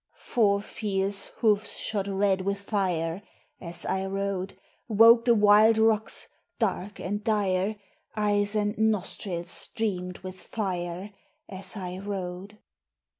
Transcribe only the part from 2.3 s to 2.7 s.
with